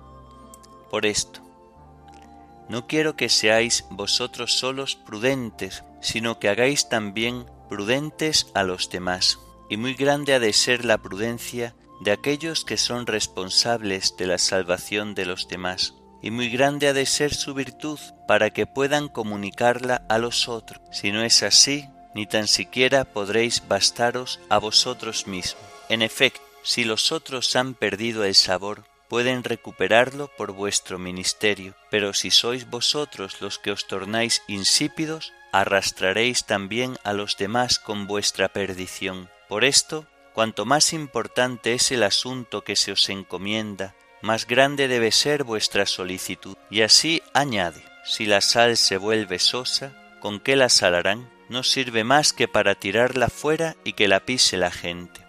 Por 0.89 1.05
esto, 1.05 1.41
no 2.67 2.87
quiero 2.87 3.15
que 3.15 3.29
seáis 3.29 3.85
vosotros 3.89 4.53
solos 4.53 4.95
prudentes, 4.95 5.83
sino 6.01 6.39
que 6.39 6.49
hagáis 6.49 6.89
también 6.89 7.45
prudentes 7.69 8.47
a 8.53 8.63
los 8.63 8.89
demás. 8.89 9.39
Y 9.69 9.77
muy 9.77 9.93
grande 9.93 10.33
ha 10.33 10.39
de 10.39 10.53
ser 10.53 10.85
la 10.85 10.97
prudencia 10.97 11.75
de 12.01 12.11
aquellos 12.11 12.65
que 12.65 12.77
son 12.77 13.05
responsables 13.05 14.15
de 14.17 14.25
la 14.25 14.37
salvación 14.37 15.13
de 15.13 15.25
los 15.25 15.47
demás. 15.47 15.93
Y 16.21 16.31
muy 16.31 16.49
grande 16.49 16.87
ha 16.87 16.93
de 16.93 17.05
ser 17.05 17.33
su 17.33 17.53
virtud 17.53 17.99
para 18.27 18.49
que 18.49 18.67
puedan 18.67 19.07
comunicarla 19.07 20.03
a 20.09 20.17
los 20.17 20.49
otros. 20.49 20.81
Si 20.91 21.11
no 21.11 21.23
es 21.23 21.43
así, 21.43 21.87
ni 22.13 22.25
tan 22.25 22.47
siquiera 22.47 23.05
podréis 23.05 23.67
bastaros 23.67 24.39
a 24.49 24.57
vosotros 24.57 25.27
mismos. 25.27 25.63
En 25.89 26.01
efecto, 26.01 26.41
si 26.63 26.83
los 26.83 27.11
otros 27.11 27.55
han 27.55 27.73
perdido 27.73 28.23
el 28.23 28.35
sabor, 28.35 28.85
pueden 29.07 29.43
recuperarlo 29.43 30.29
por 30.37 30.53
vuestro 30.53 30.97
ministerio, 30.97 31.75
pero 31.89 32.13
si 32.13 32.31
sois 32.31 32.69
vosotros 32.69 33.41
los 33.41 33.59
que 33.59 33.71
os 33.71 33.87
tornáis 33.87 34.41
insípidos, 34.47 35.33
arrastraréis 35.51 36.45
también 36.45 36.97
a 37.03 37.13
los 37.13 37.35
demás 37.37 37.77
con 37.77 38.07
vuestra 38.07 38.49
perdición. 38.49 39.29
Por 39.49 39.65
esto, 39.65 40.07
cuanto 40.33 40.65
más 40.65 40.93
importante 40.93 41.73
es 41.73 41.91
el 41.91 42.03
asunto 42.03 42.63
que 42.63 42.75
se 42.75 42.91
os 42.91 43.09
encomienda, 43.09 43.95
más 44.21 44.47
grande 44.47 44.87
debe 44.87 45.11
ser 45.11 45.43
vuestra 45.43 45.85
solicitud. 45.85 46.55
Y 46.69 46.81
así 46.81 47.23
añade, 47.33 47.83
si 48.05 48.25
la 48.25 48.41
sal 48.41 48.77
se 48.77 48.97
vuelve 48.97 49.39
sosa, 49.39 49.93
¿con 50.19 50.39
qué 50.39 50.55
la 50.55 50.69
salarán? 50.69 51.29
No 51.49 51.63
sirve 51.63 52.03
más 52.03 52.33
que 52.33 52.47
para 52.47 52.75
tirarla 52.75 53.29
fuera 53.29 53.75
y 53.83 53.93
que 53.93 54.07
la 54.07 54.21
pise 54.21 54.57
la 54.57 54.71
gente 54.71 55.21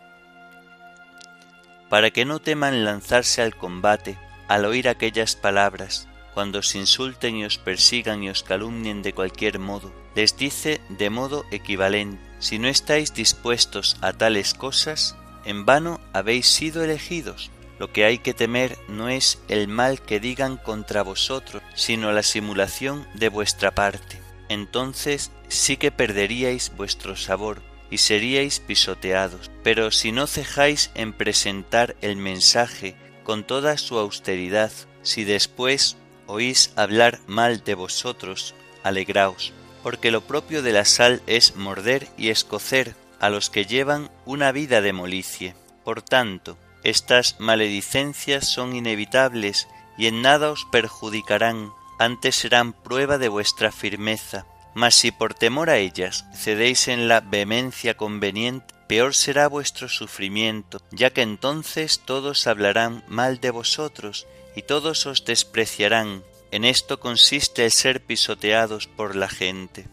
para 1.92 2.10
que 2.10 2.24
no 2.24 2.38
teman 2.38 2.86
lanzarse 2.86 3.42
al 3.42 3.54
combate 3.54 4.16
al 4.48 4.64
oír 4.64 4.88
aquellas 4.88 5.36
palabras, 5.36 6.08
cuando 6.32 6.60
os 6.60 6.74
insulten 6.74 7.36
y 7.36 7.44
os 7.44 7.58
persigan 7.58 8.22
y 8.22 8.30
os 8.30 8.42
calumnien 8.42 9.02
de 9.02 9.12
cualquier 9.12 9.58
modo. 9.58 9.92
Les 10.14 10.34
dice 10.38 10.80
de 10.88 11.10
modo 11.10 11.44
equivalente, 11.50 12.18
si 12.42 12.59
no 12.59 12.66
estáis 12.66 13.14
dispuestos 13.14 13.96
a 14.00 14.12
tales 14.12 14.52
cosas, 14.52 15.14
en 15.44 15.64
vano 15.64 16.00
habéis 16.12 16.48
sido 16.48 16.83
elegidos. 16.83 17.52
Lo 17.78 17.92
que 17.92 18.05
hay 18.05 18.18
que 18.18 18.35
temer 18.35 18.76
no 18.88 19.09
es 19.09 19.40
el 19.46 19.68
mal 19.68 20.02
que 20.02 20.18
digan 20.18 20.57
contra 20.57 21.02
vosotros, 21.02 21.62
sino 21.74 22.11
la 22.11 22.24
simulación 22.24 23.07
de 23.14 23.28
vuestra 23.28 23.76
parte. 23.76 24.20
Entonces 24.48 25.31
sí 25.46 25.76
que 25.76 25.92
perderíais 25.92 26.72
vuestro 26.76 27.14
sabor, 27.14 27.62
y 27.92 27.98
seríais 27.98 28.59
pisoteados. 28.59 29.50
Pero 29.62 29.92
si 29.92 30.11
no 30.11 30.26
cejáis 30.26 30.90
en 30.94 31.12
presentar 31.12 31.94
el 32.00 32.16
mensaje 32.16 32.96
con 33.22 33.44
toda 33.44 33.78
su 33.78 33.98
austeridad, 33.98 34.72
si 35.02 35.22
después 35.22 35.96
oís 36.26 36.72
hablar 36.74 37.20
mal 37.28 37.62
de 37.62 37.74
vosotros, 37.74 38.55
alegraos, 38.83 39.52
porque 39.82 40.10
lo 40.10 40.22
propio 40.22 40.62
de 40.62 40.72
la 40.72 40.84
sal 40.84 41.22
es 41.26 41.56
morder 41.56 42.08
y 42.16 42.30
escocer 42.30 42.94
a 43.20 43.30
los 43.30 43.50
que 43.50 43.66
llevan 43.66 44.10
una 44.24 44.52
vida 44.52 44.80
de 44.80 44.92
molicie. 44.92 45.54
Por 45.84 46.02
tanto, 46.02 46.58
estas 46.84 47.38
maledicencias 47.38 48.48
son 48.48 48.74
inevitables 48.74 49.68
y 49.96 50.06
en 50.06 50.22
nada 50.22 50.50
os 50.50 50.64
perjudicarán, 50.70 51.70
antes 51.98 52.36
serán 52.36 52.72
prueba 52.72 53.18
de 53.18 53.28
vuestra 53.28 53.70
firmeza, 53.70 54.46
mas 54.74 54.94
si 54.94 55.12
por 55.12 55.34
temor 55.34 55.70
a 55.70 55.78
ellas 55.78 56.24
cedéis 56.34 56.88
en 56.88 57.06
la 57.08 57.20
vehemencia 57.20 57.96
conveniente, 57.96 58.74
peor 58.88 59.14
será 59.14 59.46
vuestro 59.46 59.88
sufrimiento, 59.88 60.80
ya 60.90 61.10
que 61.10 61.22
entonces 61.22 62.00
todos 62.04 62.46
hablarán 62.46 63.04
mal 63.06 63.40
de 63.40 63.50
vosotros 63.50 64.26
y 64.56 64.62
todos 64.62 65.06
os 65.06 65.24
despreciarán. 65.24 66.22
En 66.52 66.66
esto 66.66 67.00
consiste 67.00 67.64
el 67.64 67.70
ser 67.70 68.04
pisoteados 68.04 68.86
por 68.86 69.16
la 69.16 69.30
gente. 69.30 69.86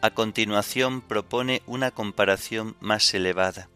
A 0.00 0.08
continuación 0.10 1.02
propone 1.02 1.60
una 1.66 1.90
comparación 1.90 2.74
más 2.80 3.12
elevada. 3.12 3.68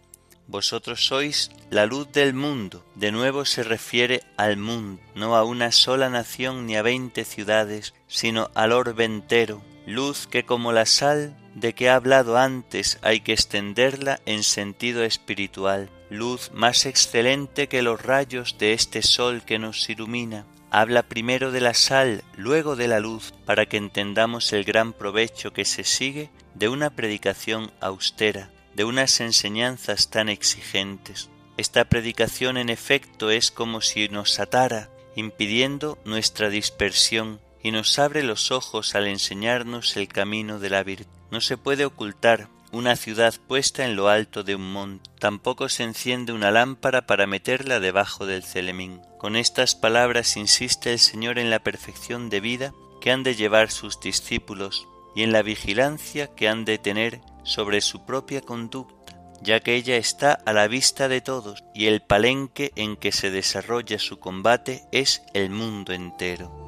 Vosotros 0.47 1.05
sois 1.05 1.51
la 1.69 1.85
luz 1.85 2.11
del 2.13 2.33
mundo. 2.33 2.83
De 2.95 3.13
nuevo 3.13 3.45
se 3.45 3.63
refiere 3.63 4.23
al 4.39 4.57
mundo, 4.57 5.03
no 5.15 5.37
a 5.37 5.45
una 5.45 5.71
sola 5.71 6.09
nación 6.09 6.67
ni 6.67 6.77
a 6.77 6.83
veinte 6.83 7.27
ciudades, 7.27 7.93
sino 8.09 8.51
al 8.55 8.73
orbe 8.73 9.05
entero, 9.05 9.63
luz 9.87 10.27
que 10.27 10.47
como 10.47 10.73
la 10.73 10.87
sal 10.87 11.37
de 11.55 11.75
que 11.75 11.85
he 11.85 11.91
hablado 11.91 12.39
antes 12.39 12.99
hay 13.03 13.21
que 13.21 13.35
extenderla 13.35 14.19
en 14.25 14.45
sentido 14.45 15.05
espiritual, 15.05 15.91
luz 16.09 16.51
más 16.55 16.87
excelente 16.87 17.69
que 17.69 17.83
los 17.83 18.01
rayos 18.01 18.57
de 18.59 18.73
este 18.73 19.03
sol 19.03 19.43
que 19.45 19.59
nos 19.59 19.91
ilumina. 19.91 20.47
Habla 20.77 21.05
primero 21.05 21.53
de 21.53 21.61
la 21.61 21.73
sal, 21.73 22.25
luego 22.37 22.75
de 22.75 22.89
la 22.89 22.99
luz, 22.99 23.33
para 23.45 23.67
que 23.67 23.77
entendamos 23.77 24.53
el 24.53 24.65
gran 24.65 24.93
provecho 24.93 25.53
que 25.53 25.65
se 25.65 25.85
sigue 25.85 26.31
de 26.57 26.69
una 26.69 26.91
predicación 26.91 27.71
austera, 27.81 28.51
de 28.75 28.83
unas 28.83 29.21
enseñanzas 29.21 30.11
tan 30.11 30.29
exigentes. 30.29 31.31
Esta 31.57 31.85
predicación 31.85 32.57
en 32.57 32.71
efecto 32.71 33.31
es 33.31 33.53
como 33.53 33.83
si 33.83 34.09
nos 34.09 34.41
atara, 34.41 34.91
impidiendo 35.15 35.97
nuestra 36.05 36.51
dispersión, 36.51 37.39
y 37.63 37.71
nos 37.71 37.97
abre 38.01 38.25
los 38.25 38.51
ojos 38.51 38.97
al 38.97 39.07
enseñarnos 39.07 39.97
el 39.97 40.09
camino 40.09 40.59
de 40.59 40.71
la 40.71 40.83
virtud. 40.83 41.07
No 41.31 41.41
se 41.41 41.57
puede 41.57 41.85
ocultar 41.85 42.49
una 42.79 42.97
ciudad 42.97 43.35
puesta 43.47 43.85
en 43.85 43.97
lo 43.97 44.09
alto 44.09 44.43
de 44.43 44.55
un 44.55 44.73
monte, 44.73 45.11
tampoco 45.19 45.69
se 45.69 45.83
enciende 45.83 46.33
una 46.33 46.51
lámpara 46.51 47.07
para 47.07 47.27
meterla 47.27 47.81
debajo 47.81 48.27
del 48.27 48.43
celemín. 48.43 49.01
Con 49.19 49.37
estas 49.37 49.75
palabras 49.75 50.37
insiste 50.37 50.93
el 50.93 50.99
Señor 50.99 51.39
en 51.39 51.51
la 51.51 51.61
perfección 51.61 52.31
de 52.31 52.41
vida 52.41 52.73
que 53.01 53.11
han 53.11 53.23
de 53.23 53.35
llevar 53.35 53.71
sus 53.71 54.01
discípulos, 54.01 54.87
y 55.15 55.23
en 55.23 55.33
la 55.33 55.43
vigilancia 55.43 56.35
que 56.35 56.49
han 56.49 56.65
de 56.65 56.79
tener 56.79 57.21
sobre 57.45 57.81
su 57.81 58.05
propia 58.05 58.41
conducta, 58.41 59.17
ya 59.43 59.61
que 59.61 59.75
ella 59.75 59.97
está 59.97 60.33
a 60.33 60.53
la 60.53 60.67
vista 60.69 61.09
de 61.09 61.21
todos 61.21 61.63
y 61.75 61.87
el 61.87 62.01
palenque 62.01 62.73
en 62.77 62.97
que 62.97 63.13
se 63.13 63.31
desarrolla 63.31 63.99
su 63.99 64.19
combate 64.19 64.85
es 64.91 65.23
el 65.35 65.51
mundo 65.51 65.93
entero. 65.93 66.64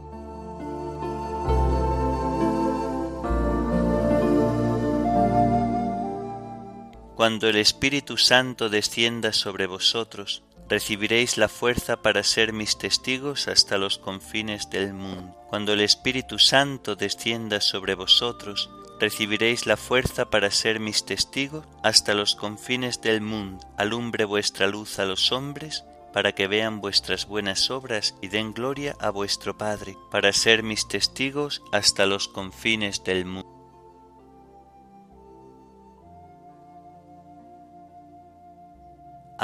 Cuando 7.17 7.49
el 7.49 7.57
Espíritu 7.57 8.19
Santo 8.19 8.69
descienda 8.69 9.33
sobre 9.33 9.67
vosotros, 9.67 10.43
recibiréis 10.69 11.39
la 11.39 11.49
fuerza 11.49 12.03
para 12.03 12.23
ser 12.23 12.53
mis 12.53 12.77
testigos 12.77 13.49
hasta 13.49 13.79
los 13.79 13.97
confines 13.97 14.69
del 14.69 14.93
mundo. 14.93 15.35
Cuando 15.49 15.73
el 15.73 15.81
Espíritu 15.81 16.39
Santo 16.39 16.95
descienda 16.95 17.63
sobre 17.63 17.95
vosotros, 17.95 18.69
recibiréis 19.01 19.65
la 19.65 19.79
fuerza 19.79 20.29
para 20.29 20.51
ser 20.51 20.79
mis 20.79 21.07
testigos 21.07 21.65
hasta 21.83 22.13
los 22.13 22.37
confines 22.37 23.01
del 23.01 23.23
mundo. 23.23 23.67
Alumbre 23.79 24.27
vuestra 24.27 24.67
luz 24.67 24.99
a 24.99 25.07
los 25.07 25.33
hombres, 25.33 25.85
para 26.13 26.33
que 26.33 26.49
vean 26.49 26.83
vuestras 26.83 27.27
buenas 27.27 27.71
obras 27.71 28.15
y 28.21 28.29
den 28.29 28.53
gloria 28.53 28.95
a 29.01 29.09
vuestro 29.09 29.57
Padre, 29.57 29.97
para 30.11 30.35
ser 30.35 30.63
mis 30.63 30.87
testigos 30.87 31.63
hasta 31.73 32.05
los 32.05 32.29
confines 32.29 33.05
del 33.05 33.25
mundo. 33.25 33.56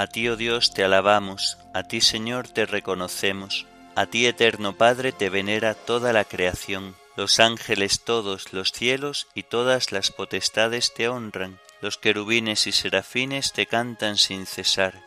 A 0.03 0.09
ti, 0.09 0.29
oh 0.29 0.35
Dios, 0.35 0.75
te 0.75 0.83
alabamos, 0.83 1.59
a 1.73 1.85
ti, 1.85 2.01
Señor, 2.01 2.49
te 2.49 2.67
reconocemos, 2.67 3.67
a 3.95 4.07
ti, 4.07 4.27
eterno 4.27 4.77
Padre, 4.77 5.13
te 5.13 5.31
venera 5.31 5.75
toda 5.75 6.13
la 6.13 6.25
creación, 6.25 6.97
los 7.17 7.39
ángeles 7.39 8.01
todos, 8.01 8.53
los 8.53 8.73
cielos 8.73 9.29
y 9.33 9.45
todas 9.45 9.93
las 9.93 10.11
potestades 10.11 10.93
te 10.93 11.07
honran, 11.07 11.61
los 11.81 11.99
querubines 11.99 12.67
y 12.67 12.73
serafines 12.73 13.53
te 13.53 13.67
cantan 13.67 14.17
sin 14.17 14.47
cesar. 14.47 15.01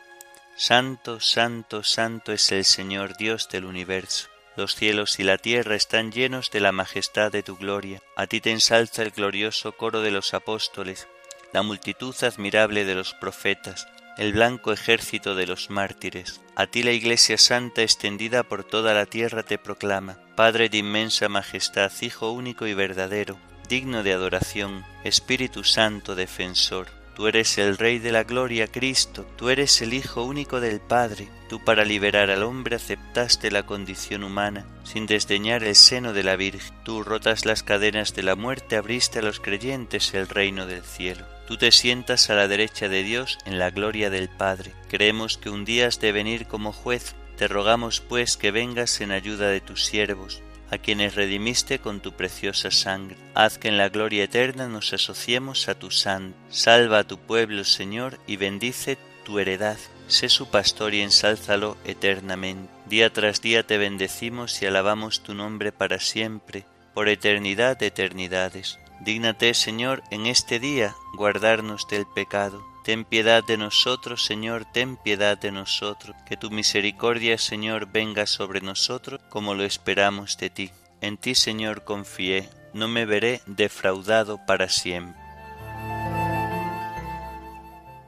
Santo, 0.56 1.20
santo, 1.20 1.84
santo 1.84 2.32
es 2.32 2.50
el 2.54 2.64
Señor 2.64 3.18
Dios 3.18 3.50
del 3.50 3.66
universo. 3.66 4.30
Los 4.56 4.76
cielos 4.76 5.20
y 5.20 5.24
la 5.24 5.38
tierra 5.38 5.76
están 5.76 6.14
llenos 6.14 6.52
de 6.52 6.62
la 6.62 6.72
majestad 6.72 7.34
de 7.34 7.44
tu 7.44 7.58
gloria. 7.58 8.02
A 8.16 8.28
ti 8.28 8.40
te 8.40 8.52
ensalza 8.52 9.02
el 9.04 9.12
glorioso 9.12 9.74
coro 9.74 10.00
de 10.00 10.12
los 10.12 10.34
apóstoles, 10.34 11.10
la 11.52 11.64
multitud 11.64 12.16
admirable 12.24 12.86
de 12.86 12.96
los 12.96 13.14
profetas, 13.14 13.90
el 14.18 14.34
blanco 14.34 14.72
ejército 14.72 15.36
de 15.36 15.48
los 15.48 15.70
mártires. 15.70 16.42
A 16.56 16.68
ti 16.68 16.84
la 16.84 16.92
Iglesia 16.92 17.38
Santa 17.38 17.82
extendida 17.82 18.44
por 18.44 18.64
toda 18.64 18.94
la 18.94 19.06
tierra 19.06 19.44
te 19.44 19.58
proclama, 19.58 20.18
Padre 20.36 20.70
de 20.70 20.78
inmensa 20.78 21.28
majestad, 21.30 21.92
Hijo 22.02 22.32
único 22.32 22.66
y 22.68 22.74
verdadero, 22.74 23.38
digno 23.68 24.04
de 24.04 24.14
adoración, 24.14 24.86
Espíritu 25.04 25.64
Santo 25.64 26.16
defensor. 26.16 26.88
Tú 27.16 27.28
eres 27.28 27.58
el 27.58 27.78
Rey 27.78 28.00
de 28.00 28.12
la 28.12 28.24
Gloria, 28.24 28.68
Cristo, 28.68 29.26
tú 29.38 29.50
eres 29.50 29.82
el 29.82 29.94
Hijo 29.94 30.24
único 30.24 30.60
del 30.60 30.82
Padre, 30.82 31.30
tú 31.48 31.64
para 31.64 31.86
liberar 31.86 32.30
al 32.30 32.44
hombre 32.44 32.76
aceptaste 32.76 33.52
la 33.52 33.64
condición 33.64 34.24
humana, 34.24 34.66
sin 34.84 35.06
desdeñar 35.06 35.64
el 35.64 35.76
seno 35.76 36.12
de 36.12 36.24
la 36.24 36.36
Virgen, 36.36 36.76
tú 36.84 37.04
rotas 37.04 37.46
las 37.46 37.64
cadenas 37.64 38.14
de 38.16 38.24
la 38.24 38.36
muerte, 38.36 38.76
abriste 38.76 39.20
a 39.20 39.22
los 39.22 39.40
creyentes 39.40 40.14
el 40.14 40.28
reino 40.28 40.66
del 40.66 40.84
cielo. 40.84 41.26
Tú 41.48 41.58
te 41.58 41.72
sientas 41.72 42.30
a 42.30 42.36
la 42.36 42.48
derecha 42.48 42.90
de 42.90 43.04
Dios 43.04 43.38
en 43.46 43.60
la 43.60 43.70
gloria 43.70 44.10
del 44.10 44.30
Padre. 44.30 44.72
Creemos 44.90 45.38
que 45.38 45.52
un 45.52 45.64
día 45.64 45.88
has 45.88 46.00
de 46.00 46.12
venir 46.12 46.48
como 46.48 46.74
juez. 46.74 47.16
Te 47.38 47.48
rogamos 47.48 48.00
pues 48.02 48.36
que 48.36 48.50
vengas 48.50 49.00
en 49.02 49.12
ayuda 49.12 49.50
de 49.50 49.62
tus 49.62 49.86
siervos, 49.86 50.42
a 50.72 50.80
quienes 50.80 51.14
redimiste 51.14 51.78
con 51.80 52.00
tu 52.00 52.14
preciosa 52.14 52.72
sangre. 52.72 53.18
Haz 53.36 53.60
que 53.60 53.68
en 53.68 53.78
la 53.78 53.90
gloria 53.90 54.24
eterna 54.24 54.68
nos 54.68 54.92
asociemos 54.94 55.70
a 55.70 55.76
tu 55.76 55.92
santo. 55.92 56.36
Salva 56.50 57.00
a 57.00 57.04
tu 57.04 57.20
pueblo, 57.20 57.64
Señor, 57.64 58.20
y 58.26 58.38
bendice 58.38 58.98
tu 59.24 59.38
heredad. 59.38 59.78
Sé 60.08 60.30
su 60.30 60.50
pastor 60.50 60.94
y 60.96 61.02
ensálzalo 61.02 61.78
eternamente. 61.84 62.72
Día 62.88 63.12
tras 63.12 63.42
día 63.42 63.68
te 63.68 63.78
bendecimos 63.78 64.62
y 64.62 64.66
alabamos 64.66 65.22
tu 65.22 65.34
nombre 65.34 65.72
para 65.72 66.00
siempre, 66.00 66.66
por 66.94 67.10
eternidad 67.10 67.78
de 67.78 67.88
eternidades. 67.88 68.80
Dígnate, 69.02 69.54
Señor, 69.54 70.04
en 70.10 70.26
este 70.26 70.60
día 70.60 70.96
guardarnos 71.14 71.88
del 71.88 72.06
pecado. 72.06 72.66
Ten 72.84 73.04
piedad 73.04 73.44
de 73.44 73.58
nosotros, 73.58 74.24
Señor, 74.24 74.66
ten 74.66 74.96
piedad 74.96 75.38
de 75.38 75.52
nosotros. 75.52 76.16
Que 76.26 76.38
tu 76.38 76.52
misericordia, 76.52 77.38
Señor, 77.38 77.88
venga 77.92 78.26
sobre 78.26 78.62
nosotros 78.62 79.22
como 79.30 79.54
lo 79.54 79.64
esperamos 79.64 80.38
de 80.38 80.50
ti. 80.50 80.72
En 81.02 81.18
ti, 81.18 81.36
Señor, 81.36 81.84
confié, 81.84 82.50
no 82.74 82.88
me 82.88 83.06
veré 83.06 83.42
defraudado 83.48 84.40
para 84.46 84.70
siempre. 84.70 85.20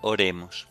Oremos. 0.01 0.67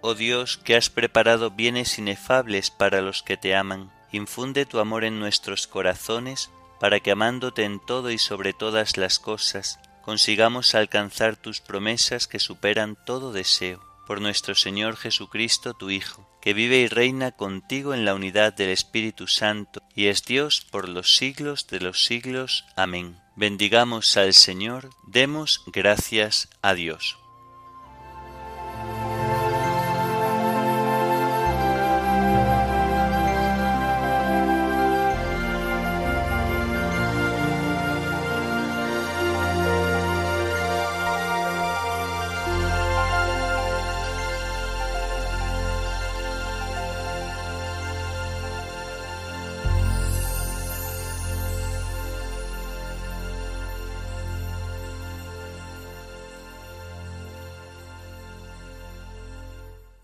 Oh 0.00 0.14
Dios, 0.14 0.56
que 0.56 0.76
has 0.76 0.88
preparado 0.88 1.50
bienes 1.50 1.98
inefables 1.98 2.70
para 2.70 3.02
los 3.02 3.22
que 3.22 3.36
te 3.36 3.54
aman, 3.54 3.92
infunde 4.10 4.64
tu 4.64 4.80
amor 4.80 5.04
en 5.04 5.20
nuestros 5.20 5.66
corazones 5.66 6.50
para 6.80 7.00
que 7.00 7.10
amándote 7.10 7.64
en 7.64 7.78
todo 7.78 8.10
y 8.10 8.18
sobre 8.18 8.52
todas 8.52 8.96
las 8.96 9.18
cosas, 9.18 9.78
consigamos 10.02 10.74
alcanzar 10.74 11.36
tus 11.36 11.60
promesas 11.60 12.26
que 12.26 12.40
superan 12.40 12.96
todo 13.04 13.32
deseo. 13.32 13.80
Por 14.06 14.20
nuestro 14.20 14.56
Señor 14.56 14.96
Jesucristo, 14.96 15.74
tu 15.74 15.90
Hijo, 15.90 16.28
que 16.40 16.54
vive 16.54 16.78
y 16.78 16.88
reina 16.88 17.30
contigo 17.30 17.94
en 17.94 18.04
la 18.04 18.14
unidad 18.14 18.52
del 18.52 18.70
Espíritu 18.70 19.28
Santo, 19.28 19.82
y 19.94 20.06
es 20.06 20.24
Dios 20.24 20.66
por 20.68 20.88
los 20.88 21.14
siglos 21.14 21.68
de 21.68 21.80
los 21.80 22.04
siglos. 22.04 22.64
Amén. 22.74 23.20
Bendigamos 23.36 24.16
al 24.16 24.34
Señor, 24.34 24.90
demos 25.06 25.62
gracias 25.66 26.48
a 26.62 26.74
Dios. 26.74 27.18